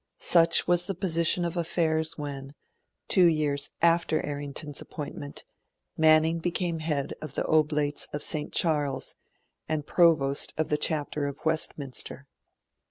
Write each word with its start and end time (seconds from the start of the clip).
Such 0.17 0.65
was 0.65 0.87
the 0.87 0.95
position 0.95 1.45
of 1.45 1.55
affairs 1.55 2.17
when, 2.17 2.55
two 3.07 3.25
years 3.27 3.69
after 3.83 4.19
Errington's 4.25 4.81
appointment, 4.81 5.43
Manning 5.95 6.39
became 6.39 6.79
head 6.79 7.13
of 7.21 7.35
the 7.35 7.45
Oblates 7.45 8.07
of 8.11 8.23
St. 8.23 8.51
Charles 8.51 9.13
and 9.69 9.85
Provost 9.85 10.55
of 10.57 10.69
the 10.69 10.77
Chapter 10.79 11.27
of 11.27 11.45
Westminster. 11.45 12.25